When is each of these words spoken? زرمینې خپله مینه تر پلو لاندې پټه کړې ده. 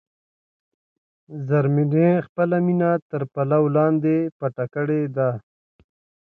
زرمینې 1.47 2.09
خپله 2.25 2.57
مینه 2.65 2.91
تر 3.09 3.21
پلو 3.33 3.61
لاندې 3.75 4.15
پټه 4.37 4.65
کړې 4.73 5.01
ده. 5.15 5.29